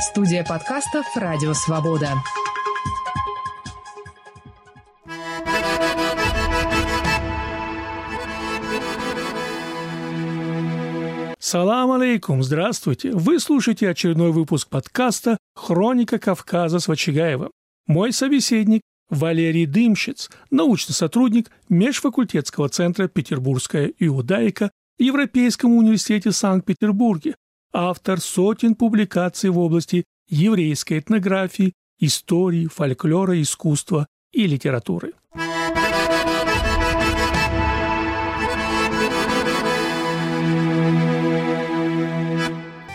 [0.00, 2.12] Студия подкастов «Радио Свобода».
[11.40, 13.10] Салам алейкум, здравствуйте.
[13.10, 17.50] Вы слушаете очередной выпуск подкаста «Хроника Кавказа» с Вачигаевым.
[17.88, 27.34] Мой собеседник Валерий Дымщиц, научный сотрудник Межфакультетского центра «Петербургская иудаика» в Европейском университете Санкт-Петербурге,
[27.72, 35.12] автор сотен публикаций в области еврейской этнографии, истории, фольклора, искусства и литературы.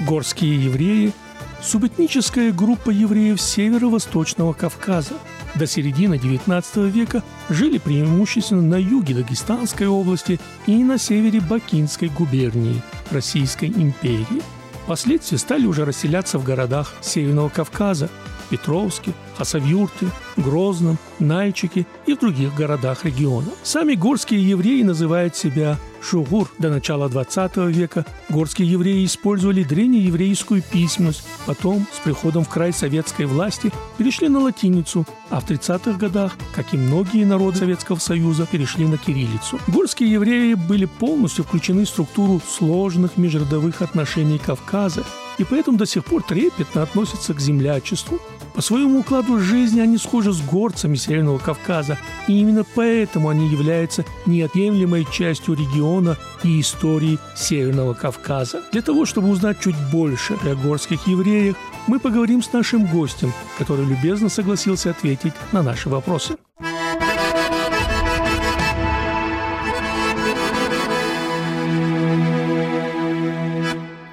[0.07, 1.13] Горские евреи–
[1.61, 5.15] субэтническая группа евреев северо-восточного Кавказа.
[5.55, 12.81] До середины XIX века жили преимущественно на юге Дагестанской области и на севере Бакинской губернии
[13.11, 14.41] Российской империи.
[14.83, 18.09] Впоследствии стали уже расселяться в городах Северного Кавказа–
[18.53, 23.47] Петровске, Хасавюрте, Грозном, Нальчике и в других городах региона.
[23.63, 26.51] Сами горские евреи называют себя шугур.
[26.59, 33.25] До начала 20 века горские евреи использовали древнееврейскую письменность, потом с приходом в край советской
[33.25, 38.85] власти перешли на латиницу, а в 30-х годах, как и многие народы Советского Союза, перешли
[38.85, 39.59] на кириллицу.
[39.67, 45.03] Горские евреи были полностью включены в структуру сложных межродовых отношений Кавказа,
[45.39, 48.19] и поэтому до сих пор трепетно относятся к землячеству.
[48.53, 54.05] По своему укладу жизни они схожи с горцами Северного Кавказа, и именно поэтому они являются
[54.27, 58.61] неотъемлемой частью региона и истории Северного Кавказа.
[58.71, 61.55] Для того, чтобы узнать чуть больше о горских евреях,
[61.87, 66.37] мы поговорим с нашим гостем, который любезно согласился ответить на наши вопросы.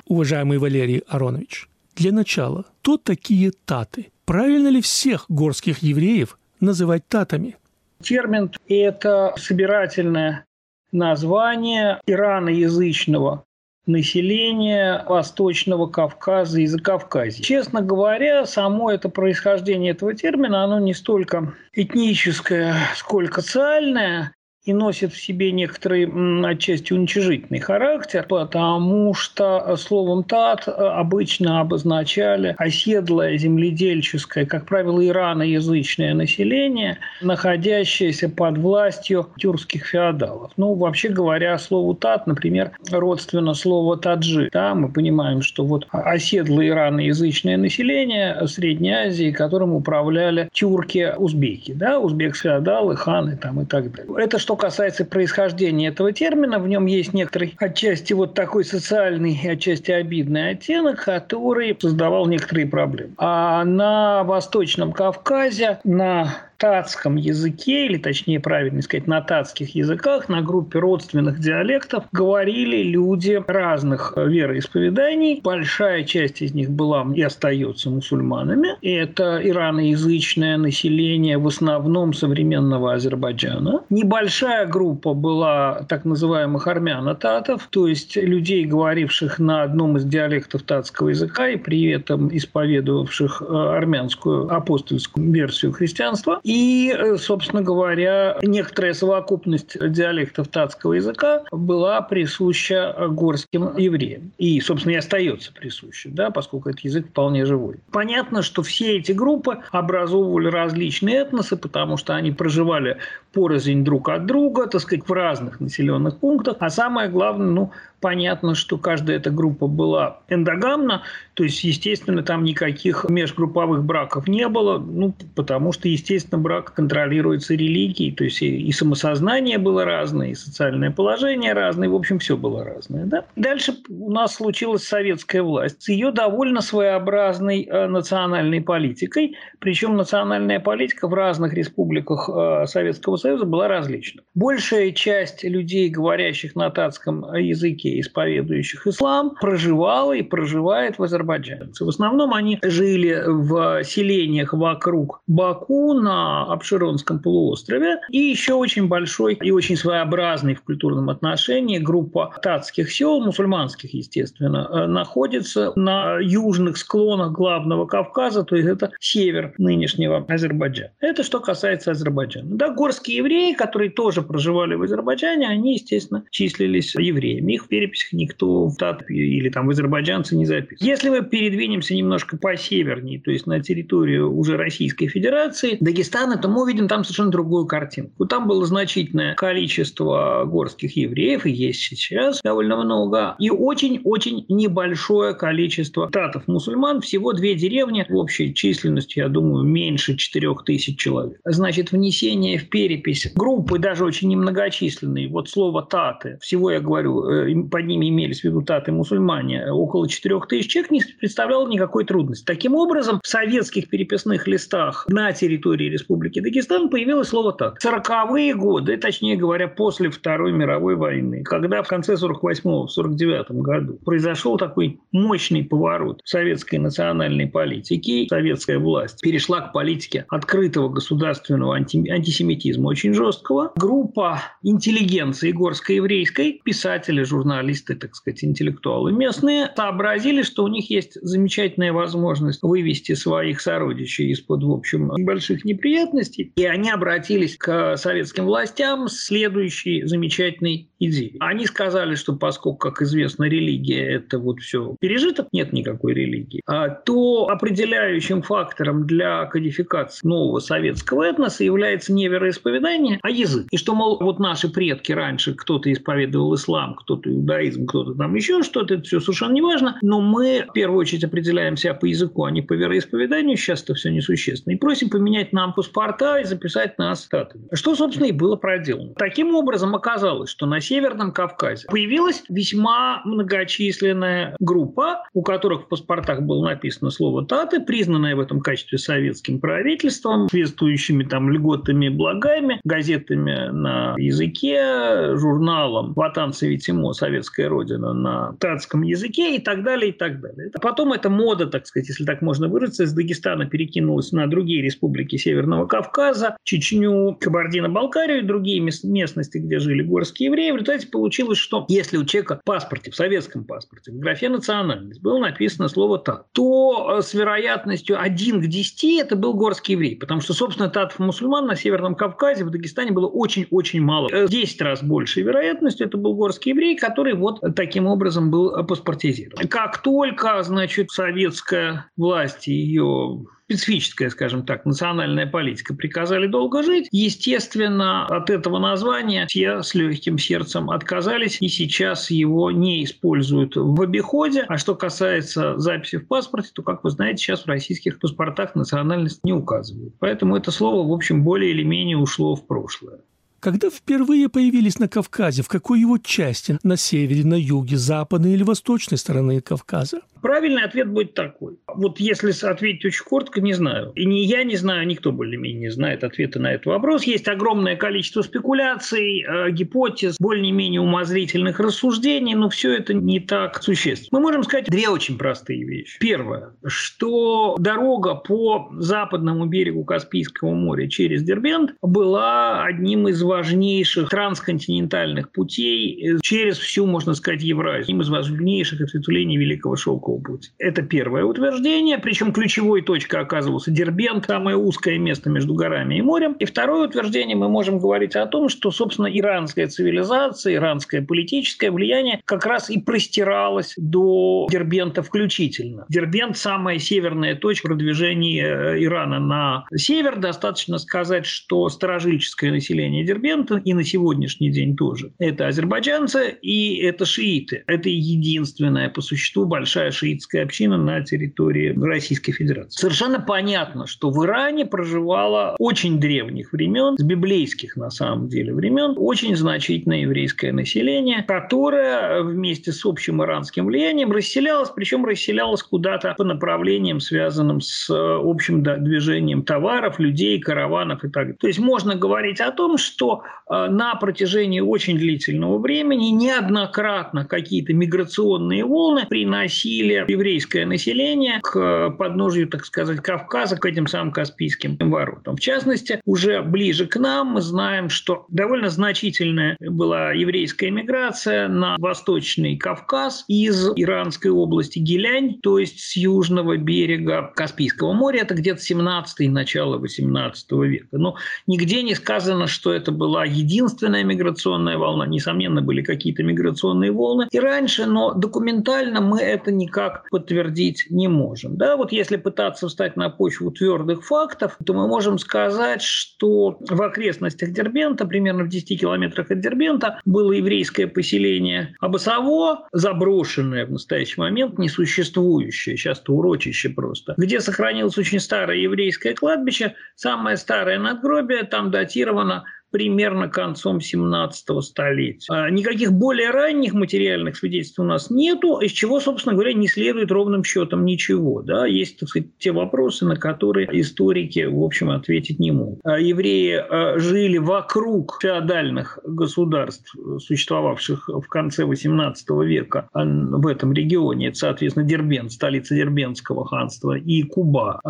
[0.07, 4.11] Уважаемый Валерий Аронович, для начала, кто такие таты?
[4.31, 7.57] Правильно ли всех горских евреев называть татами?
[8.01, 10.45] Термин– это собирательное
[10.93, 13.43] название ираноязычного
[13.87, 17.43] населения Восточного Кавказа и Закавказья.
[17.43, 24.33] Честно говоря, само это происхождение этого термина, оно не столько этническое, сколько социальное
[24.65, 26.07] и носит в себе некоторый
[26.47, 36.99] отчасти уничижительный характер, потому что словом «тат» обычно обозначали оседлое земледельческое, как правило, ираноязычное население,
[37.23, 40.53] находящееся под властью тюркских феодалов.
[40.57, 44.51] Ну, вообще говоря, слову «тат», например, родственно слово «таджи».
[44.53, 52.97] Да, мы понимаем, что вот оседлое ираноязычное население Средней Азии, которым управляли тюрки-узбеки, да, узбек-феодалы,
[52.97, 54.13] ханы там и так далее.
[54.19, 59.91] Это что касается происхождения этого термина, в нем есть некоторый отчасти вот такой социальный, отчасти
[59.91, 63.15] обидный оттенок, который создавал некоторые проблемы.
[63.17, 70.43] А на Восточном Кавказе, на татском языке, или точнее правильно сказать, на татских языках, на
[70.43, 75.41] группе родственных диалектов говорили люди разных вероисповеданий.
[75.43, 78.77] Большая часть из них была и остается мусульманами.
[78.83, 83.81] Это ираноязычное население в основном современного Азербайджана.
[83.89, 91.09] Небольшая группа была так называемых армяно-татов, то есть людей, говоривших на одном из диалектов татского
[91.09, 96.39] языка и при этом исповедовавших э, армянскую апостольскую версию христианства.
[96.51, 104.33] И, э, собственно говоря, некоторая совокупность диалектов татского языка была присуща горским евреям.
[104.37, 107.77] И, собственно, и остается присуща, да, поскольку этот язык вполне живой.
[107.93, 112.99] Понятно, что все эти группы образовывали различные этносы, потому что они проживали
[113.33, 116.57] порознь друг от друга, так сказать, в разных населенных пунктах.
[116.61, 117.71] А самое главное, ну,
[118.01, 121.03] понятно, что каждая эта группа была эндогамна,
[121.35, 127.55] то есть, естественно, там никаких межгрупповых браков не было, ну, потому что, естественно, брак контролируется
[127.55, 132.37] религией, то есть и, и самосознание было разное, и социальное положение разное, в общем, все
[132.37, 133.05] было разное.
[133.05, 133.25] Да?
[133.37, 140.61] Дальше у нас случилась советская власть с ее довольно своеобразной э, национальной политикой, причем национальная
[140.61, 144.23] политика в разных республиках э, Советского Союза была различна.
[144.35, 151.71] Большая часть людей, говорящих на татском языке, исповедующих ислам, проживала и проживает в Азербайджане.
[151.79, 158.01] В основном они жили в селениях вокруг Баку, на Абширонском полуострове.
[158.11, 164.69] И еще очень большой и очень своеобразный в культурном отношении группа татских сел, мусульманских, естественно,
[164.71, 170.93] э, находится на южных склонах главного Кавказа, то есть это север нынешнего Азербайджана.
[171.01, 172.57] Это что касается Азербайджана.
[172.57, 177.55] Да, горские евреи, которые тоже проживали в Азербайджане, они, естественно, числились евреями.
[177.55, 180.89] Их в переписях никто в Тат или там в азербайджанцы не записывал.
[180.89, 186.49] Если мы передвинемся немножко по севернее, то есть на территорию уже Российской Федерации, Дагестана, то
[186.49, 188.27] мы увидим там совершенно другую картинку.
[188.27, 196.11] Там было значительное количество горских евреев, и есть сейчас довольно много, и очень-очень небольшое количество
[196.11, 201.41] татов-мусульман, всего две деревни, в общей численности, я думаю, меньше 4 тысяч человек.
[201.45, 202.69] Значит, внесение в
[203.01, 208.41] перепись группы, даже очень немногочисленные, вот слово «таты», всего я говорю, э, под ними имелись
[208.41, 212.45] в виду таты-мусульмане, около 4 тысяч человек не представляло никакой трудности.
[212.45, 217.81] Таким образом, в советских переписных листах на территории Республики Дагестан появилось слово «тат».
[217.81, 223.99] Сороковые годы, точнее говоря, после Второй мировой войны, когда в конце 48-го, в 49 году
[224.05, 232.09] произошел такой мощный поворот советской национальной политики, советская власть перешла к политике открытого государственного анти
[232.09, 233.73] антисемитизма очень жесткого.
[233.77, 241.93] Группа интеллигенции горско-еврейской, писатели, журналисты, так сказать, интеллектуалы местные, сообразили, что у них есть замечательная
[241.93, 246.53] возможность вывести своих сородичей из-под, в общем, больших неприятностей.
[246.57, 251.37] И они обратились к советским властям с следующей замечательной идеей.
[251.39, 256.89] Они сказали, что поскольку, как известно, религия– это вот все пережиток, нет никакой религии, а
[256.89, 262.80] то определяющим фактором для кодификации нового советского этноса является не вероисповедание,
[263.23, 263.67] а язык.
[263.71, 268.63] И что, мол, вот наши предки раньше, кто-то исповедовал ислам, кто-то иудаизм, кто-то там еще
[268.63, 272.45] что-то, это все совершенно не важно, но мы в первую очередь определяем себя по языку,
[272.45, 276.99] а не по вероисповеданию, сейчас это все несущественно, и просим поменять нам паспорта и записать
[276.99, 277.65] нас статами.
[277.73, 279.15] Что, собственно, и было проделано.
[279.17, 286.43] Таким образом, оказалось, что на Северном Кавказе появилась весьма многочисленная группа, у которых в паспортах
[286.43, 292.70] было написано слово «таты», признанная в этом качестве советским правительством, соответствующими там льготами и благами,
[292.85, 297.13] газетами на языке, журналом «Ватан Савитимо.
[297.13, 300.71] Советская Родина» на татском языке и так далее, и так далее.
[300.81, 305.37] Потом эта мода, так сказать, если так можно выразиться, из Дагестана перекинулась на другие республики
[305.37, 310.71] Северного Кавказа, Чечню, Кабардино-Балкарию и другие местности, где жили горские евреи.
[310.71, 315.21] В результате получилось, что если у человека в паспорте, в советском паспорте, в графе «национальность»
[315.23, 320.17] было написано слово «тат», то э, с вероятностью 1 к 10 это был горский еврей,
[320.17, 324.29] потому что, собственно, татов-мусульман на Северном Кавказе, в Дагестане было очень-очень мало.
[324.29, 329.69] В 10 раз большей вероятностью это был горский еврей, который вот таким образом был паспортизирован.
[329.69, 337.09] Как только, значит, советская власть ее специфическая, скажем так, национальная политика приказали долго жить.
[337.13, 344.03] Естественно, от этого названия все с легким сердцем отказались и сейчас его не используют в
[344.03, 344.65] обиходе.
[344.67, 349.45] А что касается записи в паспорте, то, как вы знаете, сейчас в российских паспортах национальность
[349.45, 350.15] не указывают.
[350.19, 353.21] Поэтому это слово, в общем, более или менее ушло в прошлое.
[353.61, 356.79] Когда впервые появились на Кавказе, в какой его части?
[356.83, 360.23] На севере, на юге, западной или восточной стороны Кавказа?
[360.41, 361.79] Правильный ответ будет такой.
[361.87, 364.13] Вот если ответить очень коротко, не знаю.
[364.15, 367.25] И ни я не знаю, никто более-менее не знает ответа на этот вопрос.
[367.25, 374.29] Есть огромное количество спекуляций, э, гипотез, более-менее умозрительных рассуждений, но все это не так существенно.
[374.33, 376.19] Мы можем сказать две очень простые вещи.
[376.21, 385.51] Первое, что дорога по западному берегу Каспийского моря через Дербент была одним из важнейших трансконтинентальных
[385.51, 388.05] путей через всю, можно сказать, Евразию.
[388.05, 390.71] Одним из важнейших ответвлений Великого Шелкового шелкового пути.
[390.79, 396.53] Это первое утверждение, причем ключевой точкой оказывался Дербент, самое узкое место между горами и морем.
[396.55, 402.41] И второе утверждение мы можем говорить о том, что, собственно, иранская цивилизация, иранское политическое влияние
[402.45, 406.07] как раз и простиралось до Дербента включительно.
[406.09, 410.39] Дербент– самая северная точка продвижения э, Ирана на север.
[410.39, 413.40] Достаточно сказать, что старожильческое население Дербента
[413.85, 417.85] и на сегодняшний день тоже– это азербайджанцы и это шииты.
[417.87, 423.01] Это единственная по существу большая шиитская община на территории Российской Федерации.
[423.01, 429.15] Совершенно понятно, что в Иране проживало очень древних времен, с библейских на самом деле времен,
[429.17, 436.45] очень значительное еврейское население, которое вместе с общим иранским влиянием расселялось, причем расселялось куда-то по
[436.45, 441.57] направлениям, связанным с э, общим движением товаров, людей, караванов и так далее.
[441.61, 447.93] То есть можно говорить о том, что э, на протяжении очень длительного времени неоднократно какие-то
[447.93, 455.57] миграционные волны приносили еврейское население к подножию, так сказать, Кавказа, к этим самым Каспийским воротам.
[455.57, 461.97] В частности, уже ближе к нам мы знаем, что довольно значительная была еврейская миграция на
[461.99, 468.41] Восточный Кавказ из Иранской области Гилянь, то есть с южного берега Каспийского моря.
[468.41, 471.19] Это где-то 17 начало 18 века.
[471.19, 475.27] Но нигде не сказано, что это была единственная миграционная волна.
[475.27, 481.77] Несомненно, были какие-то миграционные волны и раньше, но документально мы это никак подтвердить не можем.
[481.77, 487.03] Да, вот если пытаться встать на почву твердых фактов, то мы можем сказать, что в
[487.03, 494.41] окрестностях Дербента, примерно в 10 километрах от Дербента, было еврейское поселение Абасово, заброшенное в настоящий
[494.41, 501.91] момент, несуществующее, сейчас-то урочище просто, где сохранилось очень старое еврейское кладбище, самое старое надгробие, там
[501.91, 505.47] датировано примерно концом 17 столетия.
[505.53, 510.31] А никаких более ранних материальных свидетельств у нас нету, из чего, собственно говоря, не следует
[510.31, 511.63] ровным счетом ничего.
[511.63, 511.87] Да?
[511.87, 516.01] Есть, так сказать, те вопросы, на которые историки, в общем, ответить не могут.
[516.05, 524.49] А евреи а, жили вокруг феодальных государств, существовавших в конце 18 века в этом регионе.
[524.49, 528.01] Это, соответственно, Дербент, столица Дербентского ханства, и Куба,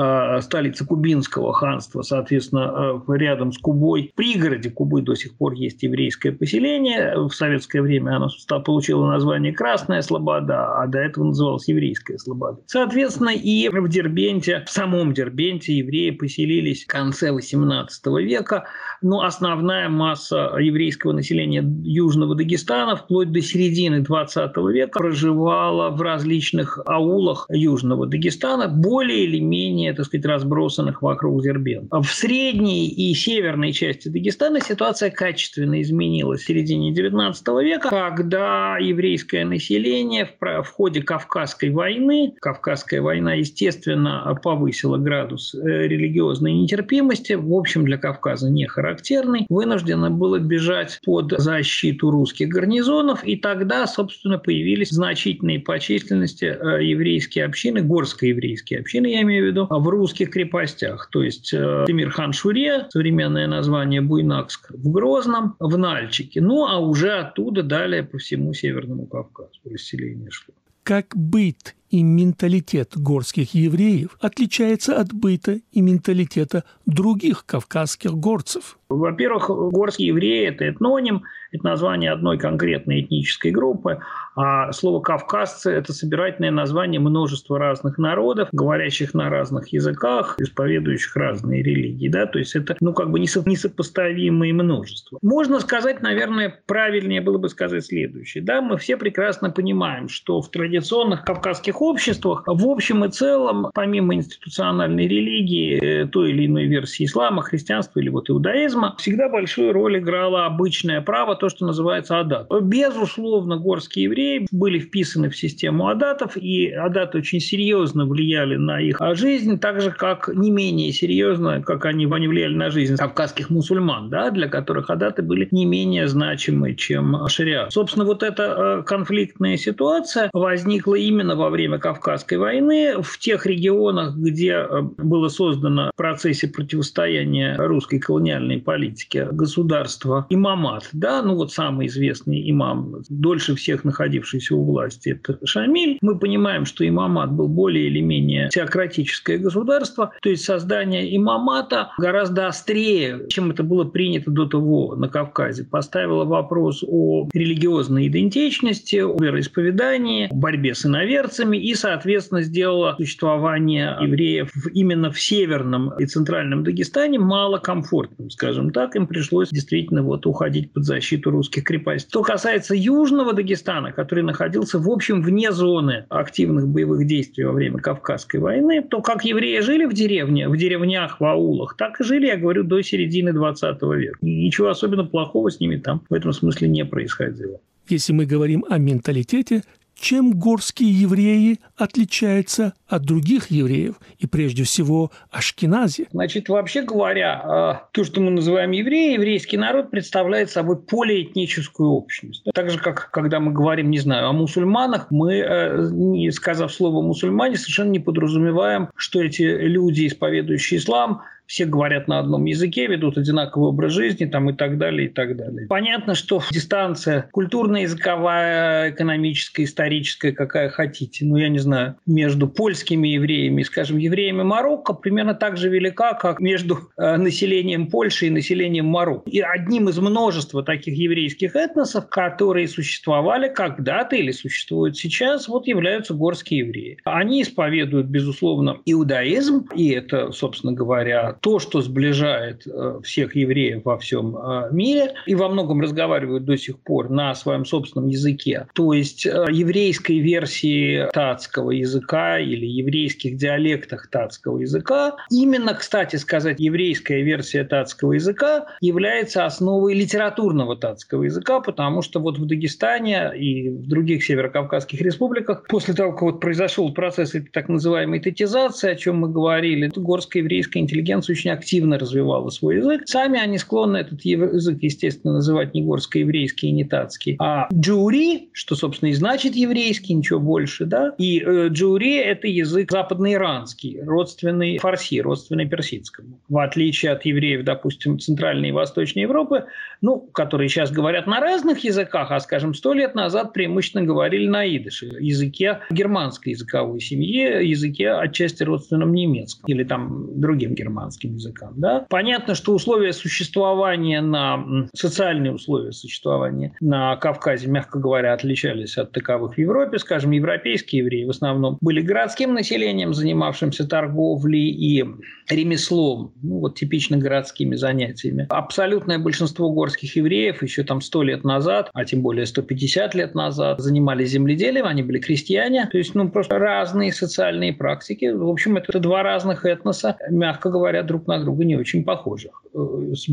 [0.42, 7.14] столица Кубинского ханства, соответственно, рядом с Кубой, пригороде Кубы до сих пор есть еврейское поселение.
[7.16, 8.28] В советское время оно
[8.64, 12.60] получило название Красная Слобода, а до этого называлось Еврейская Слобода.
[12.66, 18.66] Соответственно, и в Дербенте, в самом Дербенте евреи поселились в конце XVIII века.
[19.02, 26.78] Но основная масса еврейского населения Южного Дагестана вплоть до середины XX века проживала в различных
[26.86, 32.00] аулах Южного Дагестана, более или менее, так сказать, разбросанных вокруг Дербента.
[32.00, 39.44] В средней и северной части Дагестана ситуация качественно изменилась в середине XIX века, когда еврейское
[39.44, 47.84] население в, ходе Кавказской войны, Кавказская война, естественно, повысила градус э, религиозной нетерпимости, в общем,
[47.84, 54.90] для Кавказа не характерный, вынуждено было бежать под защиту русских гарнизонов, и тогда, собственно, появились
[54.90, 61.08] значительные по численности э, еврейские общины, горско-еврейские общины, я имею в виду, в русских крепостях.
[61.10, 66.40] То есть э, Тимирхан Шуре, современное название Буйнак, Архангельск, в Грозном, в Нальчике.
[66.40, 70.54] Ну, а уже оттуда далее по всему Северному Кавказу расселение шло.
[70.82, 78.78] Как быт и менталитет горских евреев отличается от быта и менталитета других кавказских горцев?
[78.88, 84.00] Во-первых, горские евреи– это этноним, это название одной конкретной этнической группы,
[84.36, 91.62] а слово «кавказцы»– это собирательное название множества разных народов, говорящих на разных языках, исповедующих разные
[91.62, 92.08] религии.
[92.08, 92.26] Да?
[92.26, 95.18] То есть это ну, как бы несопоставимые множества.
[95.22, 98.42] Можно сказать, наверное, правильнее было бы сказать следующее.
[98.42, 98.60] Да?
[98.60, 105.08] Мы все прекрасно понимаем, что в традиционных кавказских обществах в общем и целом, помимо институциональной
[105.08, 110.46] религии, э, той или иной версии ислама, христианства или вот иудаизма, всегда большую роль играло
[110.46, 112.48] обычное право, то, что называется адат.
[112.62, 119.00] Безусловно, горские евреи были вписаны в систему адатов, и адаты очень серьезно влияли на их
[119.14, 124.10] жизнь, так же, как не менее серьезно, как они, они влияли на жизнь кавказских мусульман,
[124.10, 127.72] да, для которых адаты были не менее значимы, чем шариат.
[127.72, 134.14] Собственно, вот эта э, конфликтная ситуация возникла именно во время Кавказской войны в тех регионах,
[134.14, 141.52] где э, было создано в процессе противостояния русской колониальной политики государство имамат, да, ну вот
[141.52, 145.96] самый известный имам, дольше всех находившийся у власти, это Шамиль.
[146.00, 152.48] Мы понимаем, что имамат был более или менее теократическое государство, то есть создание имамата гораздо
[152.48, 159.16] острее, чем это было принято до того на Кавказе, поставило вопрос о религиозной идентичности, о
[159.16, 167.20] вероисповедании, борьбе с иноверцами и, соответственно, сделало существование евреев именно в северном и центральном Дагестане
[167.20, 168.96] малокомфортным, скажем так.
[168.96, 172.08] Им пришлось действительно вот уходить под защиту русских крепостей.
[172.08, 177.78] Что касается южного Дагестана, который находился, в общем, вне зоны активных боевых действий во время
[177.78, 182.26] Кавказской войны, то как евреи жили в деревне, в деревнях, в аулах, так и жили,
[182.26, 184.18] я говорю, до середины 20 века.
[184.22, 187.60] ничего особенно плохого с ними там в этом смысле не происходило.
[187.88, 189.62] Если мы говорим о менталитете,
[190.00, 196.08] чем горские евреи отличаются от других евреев, и прежде всего Ашкенази?
[196.10, 202.44] Значит, вообще говоря, а, то, что мы называем евреи, еврейский народ представляет собой полиэтническую общность.
[202.54, 207.02] Так же, как когда мы говорим, не знаю, о мусульманах, мы, э, не сказав слово
[207.02, 213.18] «мусульмане», совершенно не подразумеваем, что эти люди, исповедующие ислам, все говорят на одном языке, ведут
[213.18, 215.66] одинаковый образ жизни там, и так далее, и так далее.
[215.66, 223.08] Понятно, что дистанция культурная, языковая, экономическая, историческая, какая хотите, ну, я не знаю, между польскими
[223.08, 228.86] евреями, скажем, евреями Марокко примерно так же велика, как между э, населением Польши и населением
[228.86, 229.28] Марокко.
[229.28, 236.14] И одним из множества таких еврейских этносов, которые существовали когда-то или существуют сейчас, вот являются
[236.14, 236.98] горские евреи.
[237.02, 243.98] Они исповедуют, безусловно, иудаизм, и это, собственно говоря, то, что сближает э, всех евреев во
[243.98, 248.66] всем э, мире, и во многом разговаривают до сих пор на своем собственном языке.
[248.74, 255.16] То есть э, еврейской версии татского языка или еврейских диалектах татского языка.
[255.30, 262.38] Именно, кстати сказать, еврейская версия татского языка является основой литературного татского языка, потому что вот
[262.38, 267.68] в Дагестане и в других северокавказских республиках после того, как вот произошел процесс этой так
[267.68, 273.02] называемой татизации, о чем мы говорили, горская еврейская интеллигенция очень активно развивала свой язык.
[273.06, 278.74] Сами они склонны этот язык, естественно, называть не горско-еврейский и не татский, а джури, что,
[278.74, 281.14] собственно, и значит еврейский, ничего больше, да.
[281.18, 286.40] И э, джури– это язык западноиранский, родственный фарси, родственный персидскому.
[286.48, 289.64] В отличие от евреев, допустим, Центральной и Восточной Европы,
[290.00, 294.66] ну, которые сейчас говорят на разных языках, а, скажем, сто лет назад преимущественно говорили на
[294.66, 301.74] идыше, языке германской языковой семьи, языке отчасти родственном немецком или там другим германским языкам.
[301.76, 302.06] Да?
[302.08, 309.54] Понятно, что условия существования на социальные условия существования на Кавказе, мягко говоря, отличались от таковых
[309.54, 309.98] в Европе.
[309.98, 315.04] Скажем, европейские евреи в основном были городским населением, занимавшимся торговлей и
[315.48, 318.46] ремеслом, ну вот типично городскими занятиями.
[318.50, 323.80] Абсолютное большинство горских евреев еще там сто лет назад, а тем более 150 лет назад,
[323.80, 328.26] занимались земледелием, они были крестьяне, то есть ну просто разные социальные практики.
[328.26, 332.62] В общем, это два разных этноса, мягко говоря, друг на друга не очень похожих.
[332.74, 332.78] Э,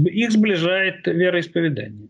[0.05, 2.09] их сближает вероисповедание.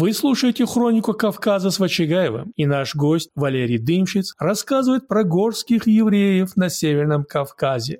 [0.00, 6.54] Вы слушаете «Хронику Кавказа» с Вачигаевым, и наш гость Валерий Дымщиц рассказывает про горских евреев
[6.54, 7.98] на Северном Кавказе.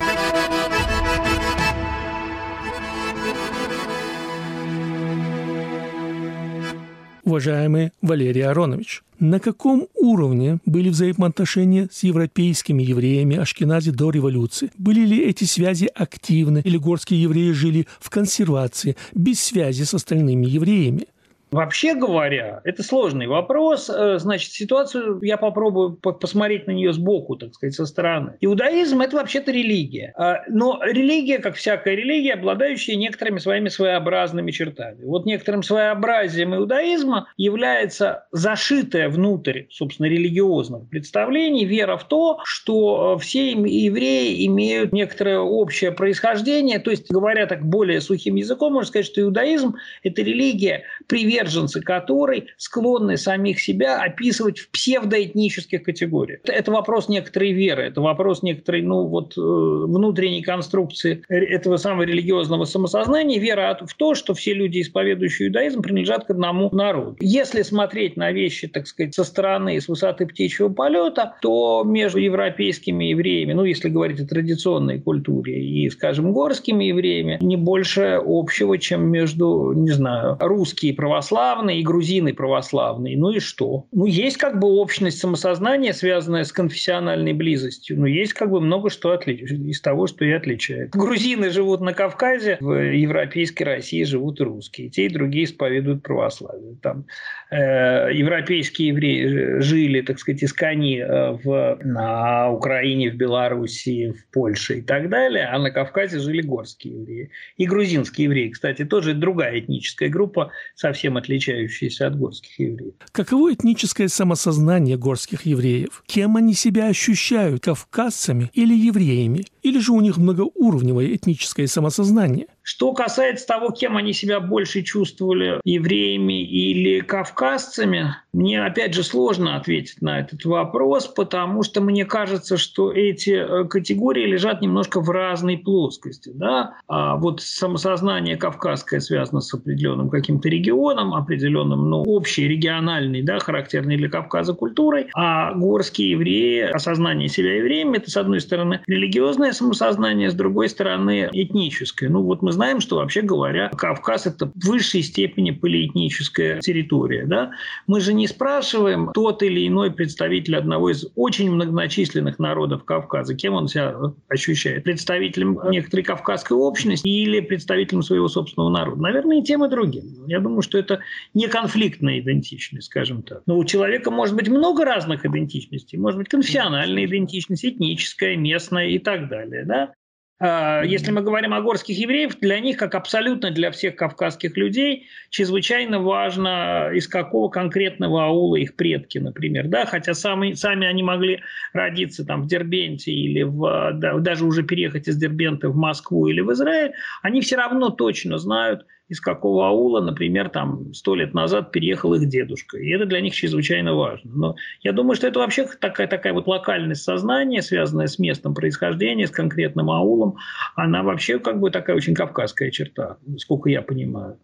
[7.28, 14.70] Уважаемый Валерий Аронович, на каком уровне были взаимоотношения с европейскими евреями Ашкенази до революции?
[14.78, 20.46] Были ли эти связи активны или горские евреи жили в консервации, без связи с остальными
[20.46, 21.04] евреями?
[21.50, 23.88] Вообще говоря, это сложный вопрос.
[23.88, 28.36] Э, значит, ситуацию я попробую посмотреть на нее сбоку, так сказать, со стороны.
[28.40, 30.12] Иудаизм– это вообще-то религия.
[30.16, 35.02] А, но религия, как всякая религия, обладающая некоторыми своими своеобразными чертами.
[35.04, 43.22] Вот некоторым своеобразием иудаизма является зашитая внутрь, собственно, религиозных представлений вера в то, что э,
[43.22, 46.78] все евреи имеют некоторое общее происхождение.
[46.78, 51.80] То есть, говоря так более сухим языком, можно сказать, что иудаизм– это религия, приверженная приверженцы
[51.80, 56.40] которой склонны самих себя описывать в псевдоэтнических категориях.
[56.44, 62.64] Это вопрос некоторой веры, это вопрос некоторой ну, вот, э, внутренней конструкции этого самого религиозного
[62.64, 67.16] самосознания, вера в то, что все люди, исповедующие иудаизм, принадлежат к одному народу.
[67.20, 73.06] Если смотреть на вещи, так сказать, со стороны, с высоты птичьего полета, то между европейскими
[73.06, 79.08] евреями, ну, если говорить о традиционной культуре, и, скажем, горскими евреями, не больше общего, чем
[79.08, 83.16] между, не знаю, русские православные православные и грузины православные.
[83.16, 83.86] Ну и что?
[83.92, 87.98] Ну, есть как бы общность самосознания, связанная с конфессиональной близостью.
[87.98, 90.90] Но есть как бы много что отличает из того, что и отличает.
[90.90, 94.88] Грузины живут на Кавказе, в европейской России живут русские.
[94.88, 96.76] Те и другие исповедуют православие.
[96.82, 97.04] Там
[97.50, 104.78] э, европейские евреи жили, так сказать, искони э, в, на Украине, в Белоруссии, в Польше
[104.78, 107.30] и так далее, а на Кавказе жили горские евреи.
[107.56, 112.94] И грузинские евреи, кстати, тоже другая этническая группа, совсем отличающиеся от горских евреев.
[113.12, 116.02] Каково этническое самосознание горских евреев?
[116.06, 119.44] Кем они себя ощущают, кавказцами или евреями?
[119.62, 122.46] Или же у них многоуровневое этническое самосознание?
[122.68, 129.56] Что касается того, кем они себя больше чувствовали, евреями или кавказцами, мне опять же сложно
[129.56, 135.08] ответить на этот вопрос, потому что мне кажется, что эти э, категории лежат немножко в
[135.08, 136.30] разной плоскости.
[136.34, 136.74] Да?
[136.88, 143.96] А вот самосознание кавказское связано с определенным каким-то регионом, определенным, ну, общей, региональной, да, характерной
[143.96, 150.30] для Кавказа культурой, а горские евреи, осознание себя евреями, это, с одной стороны, религиозное самосознание,
[150.30, 152.10] с другой стороны, этническое.
[152.10, 157.24] Ну, вот мы знаем, что вообще говоря, Кавказ– это в высшей степени полиэтническая территория.
[157.24, 157.52] Да?
[157.86, 163.54] Мы же не спрашиваем тот или иной представитель одного из очень многочисленных народов Кавказа, кем
[163.54, 163.94] он себя
[164.28, 164.82] ощущает.
[164.82, 169.02] Представителем некоторой кавказской общности или представителем своего собственного народа.
[169.02, 170.26] Наверное, и тем, и другим.
[170.26, 170.98] Я думаю, что это
[171.34, 173.42] не конфликтная идентичность, скажем так.
[173.46, 175.96] Но у человека может быть много разных идентичностей.
[175.96, 179.64] Может быть конфессиональная идентичность, этническая, местная и так далее.
[179.64, 179.92] Да?
[180.40, 185.06] А, если мы говорим о горских евреев, для них, как абсолютно для всех кавказских людей,
[185.30, 189.66] чрезвычайно важно, из какого конкретного аула их предки, например.
[189.66, 189.84] Да?
[189.84, 191.40] Хотя сами, сами они могли
[191.72, 196.40] родиться там, в Дербенте или в, да, даже уже переехать из Дербента в Москву или
[196.40, 201.72] в Израиль, они все равно точно знают, из какого аула, например, там сто лет назад
[201.72, 202.78] переехал их дедушка.
[202.78, 204.30] И это для них чрезвычайно важно.
[204.34, 209.26] Но я думаю, что это вообще такая, такая вот локальность сознания, связанная с местом происхождения,
[209.26, 210.36] с конкретным аулом,
[210.74, 214.38] она вообще как бы такая очень кавказская черта, сколько я понимаю.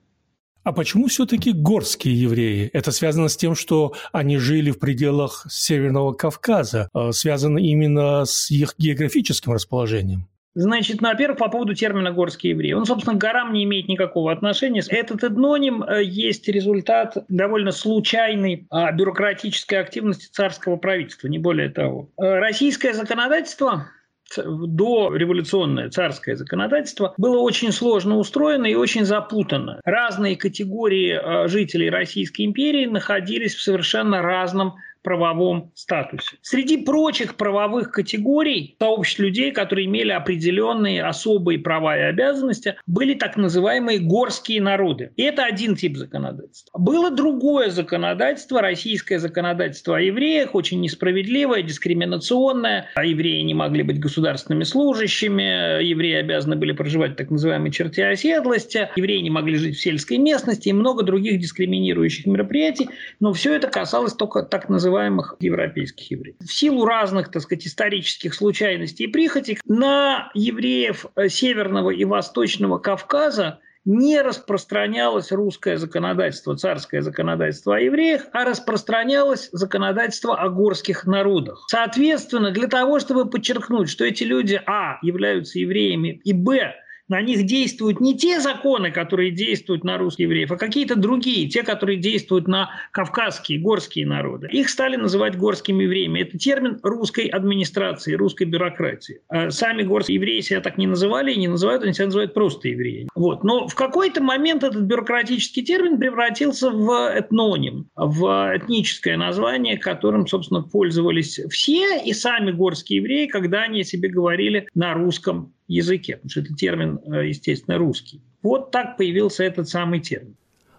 [0.64, 2.70] А почему все-таки горские евреи?
[2.72, 8.50] Это связано с тем, что они жили в пределах Северного Кавказа, а связано именно с
[8.50, 10.26] их географическим расположением?
[10.54, 12.72] Значит, во-первых, по поводу термина «горские евреи».
[12.72, 14.82] Он, собственно, к горам не имеет никакого отношения.
[14.88, 22.10] Этот этноним э, есть результат довольно случайной а, бюрократической активности царского правительства, не более того.
[22.16, 23.88] Э, российское законодательство
[24.36, 29.80] до революционное царское законодательство было очень сложно устроено и очень запутано.
[29.84, 36.38] Разные категории э, жителей Российской империи находились в совершенно разном правовом статусе.
[36.42, 43.36] Среди прочих правовых категорий сообществ людей, которые имели определенные особые права и обязанности, были так
[43.36, 45.12] называемые горские народы.
[45.16, 46.76] И это один тип законодательства.
[46.78, 52.86] Было другое законодательство, российское законодательство о евреях, очень несправедливое, дискриминационное.
[52.94, 58.88] А евреи не могли быть государственными служащими, евреи обязаны были проживать так называемой черте оседлости,
[58.96, 62.88] евреи не могли жить в сельской местности и много других дискриминирующих мероприятий.
[63.20, 66.36] Но все это касалось только так называемых называемых европейских евреев.
[66.40, 72.78] В силу разных, так сказать, исторических случайностей и прихотей на евреев э, Северного и Восточного
[72.78, 81.64] Кавказа не распространялось русское законодательство, царское законодательство о евреях, а распространялось законодательство о горских народах.
[81.68, 86.74] Соответственно, для того, чтобы подчеркнуть, что эти люди, а, являются евреями, и, б,
[87.08, 91.62] на них действуют не те законы, которые действуют на русских евреев, а какие-то другие, те,
[91.62, 94.48] которые действуют на кавказские, горские народы.
[94.50, 96.20] Их стали называть горскими евреями.
[96.20, 99.20] Это термин русской администрации, русской бюрократии.
[99.28, 102.68] А сами горские евреи себя так не называли и не называют, они себя называют просто
[102.68, 103.08] евреями.
[103.14, 103.44] Вот.
[103.44, 110.62] Но в какой-то момент этот бюрократический термин превратился в этноним, в этническое название, которым, собственно,
[110.62, 116.40] пользовались все и сами горские евреи, когда они себе говорили на русском языке, потому что
[116.40, 118.20] это термин, э, естественно, русский.
[118.42, 120.36] Вот так появился этот самый термин.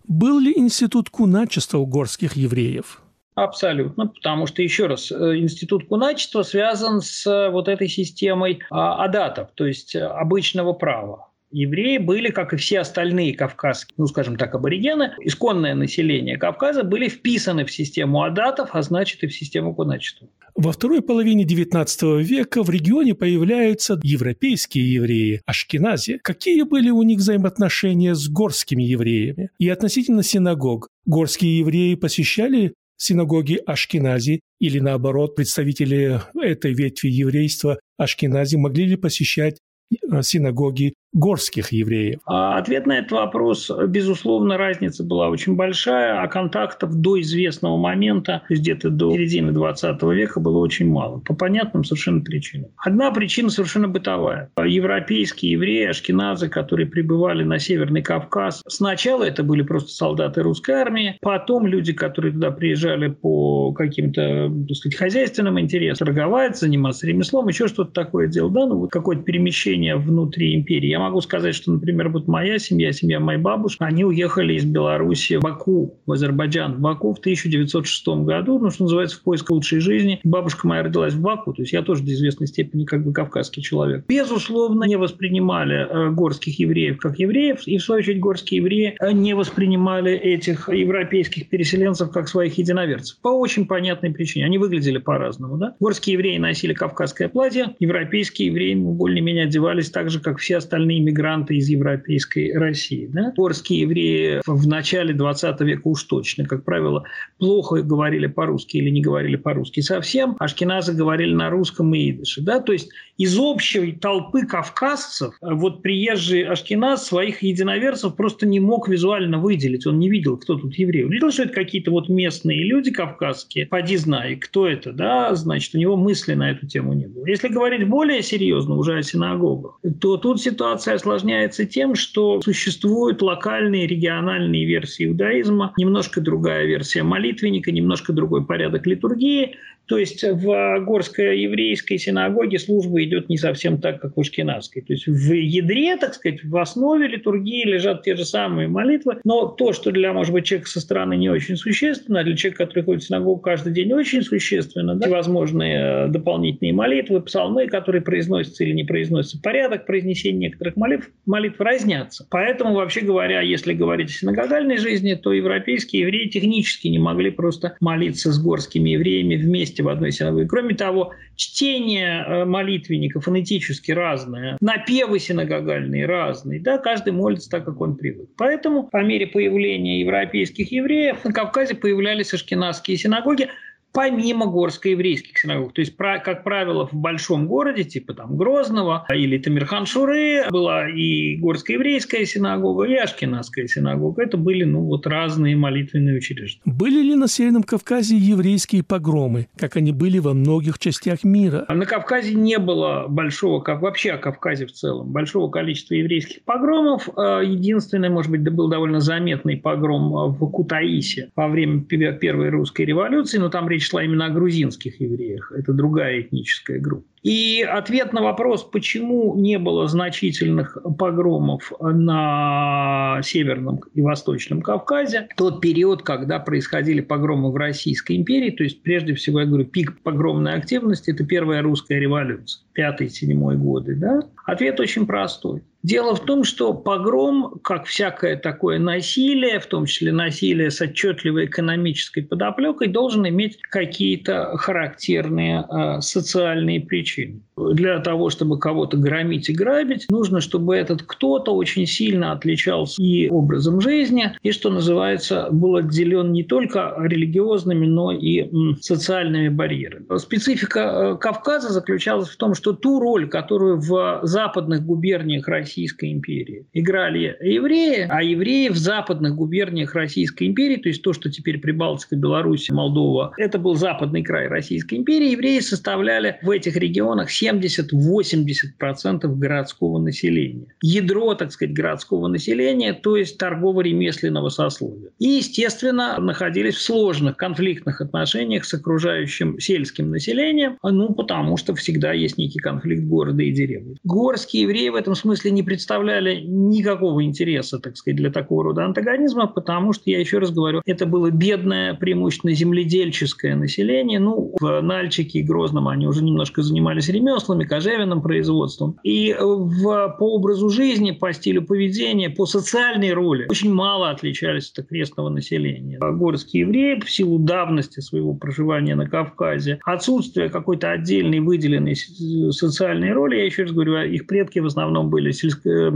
[0.08, 3.02] Был ли институт куначества у горских евреев?
[3.34, 9.04] Абсолютно, потому что, еще раз, э, институт куначества связан с э, вот этой системой а,
[9.04, 11.30] адатов, то есть обычного права.
[11.52, 17.08] Евреи были, как и все остальные кавказские, ну, скажем так, аборигены, исконное население Кавказа были
[17.08, 20.28] вписаны в систему адатов, а значит и в систему куначества.
[20.56, 26.20] Во второй половине XIX века в регионе появляются европейские евреи, ашкенази.
[26.24, 29.50] Какие были у них взаимоотношения с горскими евреями?
[29.60, 38.56] И относительно синагог, горские евреи посещали синагоги Ашкенази или наоборот представители этой ветви еврейства Ашкенази
[38.56, 39.60] могли ли посещать
[39.92, 42.20] э, синагоги горских евреев?
[42.26, 48.44] А ответ на этот вопрос, безусловно, разница была очень большая, а контактов до известного момента,
[48.50, 51.20] где-то до середины 20 века, было очень мало.
[51.20, 52.70] По понятным совершенно причинам.
[52.78, 54.52] Одна причина совершенно бытовая.
[54.64, 61.18] Европейские евреи, ашкеназы, которые прибывали на Северный Кавказ, сначала это были просто солдаты русской армии,
[61.22, 67.68] потом люди, которые туда приезжали по каким-то, так сказать, хозяйственным интересам, торговать, заниматься ремеслом, еще
[67.68, 70.90] что-то такое делать, да, ну вот какое-то перемещение внутри империи.
[70.90, 75.38] Я могу сказать, что, например, вот моя семья, семья моей бабушки, они уехали из Беларуси
[75.38, 79.80] в Баку, в Азербайджан, в Баку в 1906 году, ну, что называется, в поиск лучшей
[79.80, 80.20] жизни.
[80.24, 83.62] Бабушка моя родилась в Баку, то есть я тоже до известной степени как бы кавказский
[83.62, 84.06] человек.
[84.08, 89.12] Безусловно, не воспринимали э, горских евреев как евреев, и в свою очередь горские евреи э,
[89.12, 93.20] не воспринимали этих европейских переселенцев как своих единоверцев.
[93.22, 94.46] По очень понятной причине.
[94.46, 95.58] Они выглядели по-разному.
[95.58, 95.76] Да?
[95.80, 101.56] Горские евреи носили кавказское платье, европейские евреи более-менее одевались так же, как все остальные иммигранты
[101.56, 103.08] из европейской России.
[103.12, 103.34] Да?
[103.36, 107.04] Горские евреи в начале 20 века уж точно, как правило,
[107.38, 110.36] плохо говорили по-русски или не говорили по-русски совсем.
[110.40, 112.42] Ашкеназы говорили на русском и идыше.
[112.42, 112.60] Да?
[112.60, 119.40] То есть из общей толпы кавказцев вот приезжий Ашкеназ своих единоверцев просто не мог визуально
[119.40, 119.88] выделить.
[119.88, 121.06] Он не видел, кто тут еврей.
[121.06, 123.68] Он видел, что это какие-то вот местные люди кавказские.
[123.68, 127.26] Поди знай, кто это, да, значит, у него мысли на эту тему не было.
[127.26, 133.88] Если говорить более серьезно уже о синагогах, то тут ситуация осложняется тем, что существуют локальные,
[133.88, 141.42] региональные версии иудаизма, немножко другая версия молитвенника, немножко другой порядок литургии, то есть в горской
[141.42, 144.82] еврейской синагоге служба идет не совсем так, как в Ашкенадской.
[144.82, 149.48] То есть в ядре, так сказать, в основе литургии лежат те же самые молитвы, но
[149.48, 152.84] то, что для, может быть, человека со стороны не очень существенно, а для человека, который
[152.84, 158.74] ходит в синагогу каждый день, очень существенно, да, возможные дополнительные молитвы, псалмы, которые произносятся или
[158.74, 162.28] не произносятся, порядок произнесения некоторых молитв, молитв разнятся.
[162.30, 167.76] Поэтому, вообще говоря, если говорить о синагогальной жизни, то европейские евреи технически не могли просто
[167.80, 170.48] молиться с горскими евреями вместе вместе в одной синагоге.
[170.48, 177.82] Кроме того, чтение э, молитвенника фонетически разное, напевы синагогальные разные, да, каждый молится так, как
[177.82, 178.30] он привык.
[178.38, 183.50] Поэтому по мере появления европейских евреев на Кавказе появлялись ашкенадские синагоги,
[183.96, 185.74] помимо горско-еврейских синагог.
[185.74, 192.26] То есть, как правило, в большом городе, типа там Грозного или Тамирхан-Шуры, была и горско-еврейская
[192.26, 194.24] синагога, и Ашкенадская синагога.
[194.24, 196.62] Это были, ну, вот разные молитвенные учреждения.
[196.66, 201.66] Были ли на Северном Кавказе еврейские погромы, как они были во многих частях мира?
[201.70, 207.08] На Кавказе не было большого, как вообще о Кавказе в целом, большого количества еврейских погромов.
[207.16, 213.38] Э, единственный, может быть, был довольно заметный погром в Кутаисе во время Первой русской революции,
[213.38, 215.52] но там речь шла именно о грузинских евреях.
[215.52, 217.08] Это другая этническая группа.
[217.26, 225.60] И ответ на вопрос, почему не было значительных погромов на Северном и Восточном Кавказе, тот
[225.60, 230.54] период, когда происходили погромы в Российской империи, то есть прежде всего, я говорю, пик погромной
[230.54, 233.96] активности– это первая русская революция, пятый-седьмой годы.
[233.96, 234.22] Да?
[234.46, 235.64] Ответ очень простой.
[235.82, 241.46] Дело в том, что погром, как всякое такое насилие, в том числе насилие с отчетливой
[241.46, 247.15] экономической подоплекой, должен иметь какие-то характерные э, социальные причины.
[247.58, 253.30] Для того, чтобы кого-то громить и грабить, нужно, чтобы этот кто-то очень сильно отличался и
[253.30, 258.50] образом жизни, и, что называется, был отделен не только религиозными, но и
[258.82, 260.18] социальными барьерами.
[260.18, 266.66] Специфика э, Кавказа заключалась в том, что ту роль, которую в западных губерниях Российской империи.
[266.74, 272.16] Играли евреи, а евреи в западных губерниях Российской империи, то есть то, что теперь Прибалтика,
[272.16, 280.00] Беларусь, Молдова, это был западный край Российской империи, евреи составляли в этих регионах 70-80% городского
[280.00, 280.68] населения.
[280.82, 285.10] Ядро, так сказать, городского населения, то есть торгово-ремесленного сословия.
[285.20, 292.14] И, естественно, находились в сложных конфликтных отношениях с окружающим сельским населением, ну, потому что всегда
[292.14, 293.98] есть некий конфликт города и деревни.
[294.04, 299.48] Горские евреи в этом смысле не представляли никакого интереса, так сказать, для такого рода антагонизма,
[299.48, 304.20] потому что, я еще раз говорю, это было бедное, преимущественно земледельческое население.
[304.20, 309.00] Ну, в Нальчике и Грозном они уже немножко занимались ремеслами, кожевенным производством.
[309.04, 314.86] И в, по образу жизни, по стилю поведения, по социальной роли очень мало отличались от
[314.86, 316.00] окрестного населения.
[316.00, 323.38] Горские евреи в силу давности своего проживания на Кавказе, отсутствие какой-то отдельной выделенной социальной роли,
[323.38, 325.92] я еще раз говорю, их предки в основном были сельскохозяйственные Э,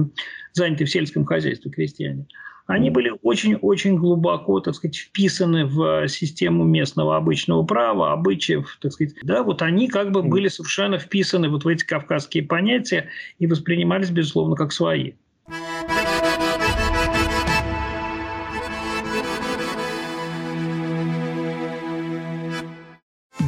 [0.53, 2.25] заняты в сельском хозяйстве крестьяне,
[2.69, 9.15] они были очень-очень глубоко, так сказать, вписаны в систему местного обычного права, обычаев, так сказать.
[9.23, 14.11] Да, вот они как бы были совершенно вписаны вот в эти кавказские понятия и воспринимались,
[14.11, 15.13] безусловно, как свои.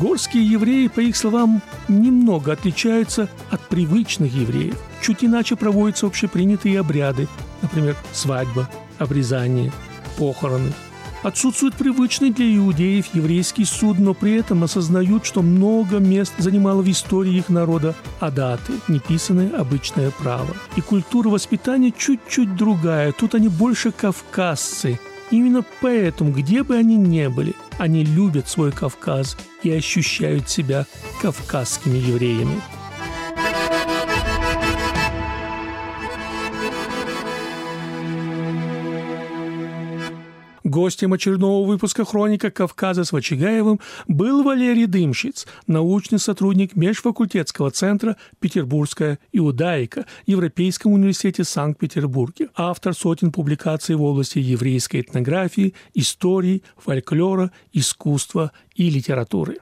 [0.01, 4.81] Горские евреи, по их словам, немного отличаются от привычных евреев.
[5.03, 7.27] Чуть иначе проводятся общепринятые обряды,
[7.62, 8.67] например, свадьба,
[9.01, 9.71] обрезание,
[10.17, 10.71] похороны.
[11.23, 16.89] Отсутствует привычный для иудеев еврейский суд, но при этом осознают, что много мест занимало в
[16.89, 20.55] истории их народа адаты, неписанное обычное право.
[20.77, 23.11] И культура воспитания чуть-чуть другая.
[23.11, 24.99] Тут они больше кавказцы.
[25.29, 30.85] Именно поэтому, где бы они ни были, они любят свой Кавказ и ощущают себя
[31.21, 32.61] кавказскими евреями.
[40.71, 49.19] Гостем очередного выпуска «Хроника Кавказа» с Вачигаевым был Валерий Дымщиц, научный сотрудник Межфакультетского центра «Петербургская
[49.34, 58.89] иудаика» Европейском университете Санкт-Петербурге, автор сотен публикаций в области еврейской этнографии, истории, фольклора, искусства и
[58.89, 59.57] литературы.